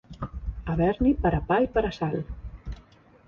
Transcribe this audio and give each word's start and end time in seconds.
Haver-n'hi 0.73 1.11
per 1.25 1.33
a 1.39 1.43
pa 1.51 1.59
i 1.65 1.69
per 1.75 1.83
a 1.89 1.93
sal. 1.97 2.17